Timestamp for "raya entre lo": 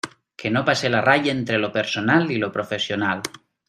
1.09-1.71